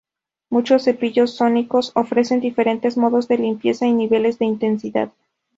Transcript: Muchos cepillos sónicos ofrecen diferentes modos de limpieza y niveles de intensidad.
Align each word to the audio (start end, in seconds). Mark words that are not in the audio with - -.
Muchos 0.49 0.85
cepillos 0.85 1.35
sónicos 1.35 1.91
ofrecen 1.93 2.39
diferentes 2.39 2.97
modos 2.97 3.27
de 3.27 3.37
limpieza 3.37 3.85
y 3.85 3.93
niveles 3.93 4.39
de 4.39 4.45
intensidad. 4.45 5.11